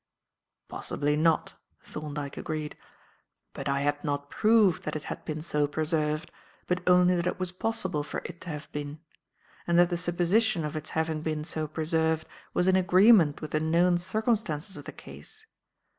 "Possibly 0.67 1.15
not," 1.15 1.53
Thorndyke 1.83 2.35
agreed. 2.35 2.75
"But 3.53 3.69
I 3.69 3.81
had 3.81 4.03
not 4.03 4.31
proved 4.31 4.81
that 4.81 4.95
it 4.95 5.03
had 5.03 5.23
been 5.25 5.43
so 5.43 5.67
preserved, 5.67 6.31
but 6.65 6.81
only 6.89 7.13
that 7.13 7.27
it 7.27 7.37
was 7.39 7.51
possible 7.51 8.01
for 8.03 8.23
it 8.25 8.41
to 8.41 8.49
have 8.49 8.67
been; 8.71 8.97
and 9.67 9.77
that 9.77 9.91
the 9.91 9.97
supposition 9.97 10.65
of 10.65 10.75
its 10.75 10.89
having 10.97 11.21
been 11.21 11.43
so 11.43 11.67
preserved 11.67 12.27
was 12.51 12.67
in 12.67 12.75
agreement 12.75 13.41
with 13.43 13.51
the 13.51 13.59
known 13.59 13.99
circumstances 13.99 14.75
of 14.75 14.85
the 14.85 14.91
case. 14.91 15.45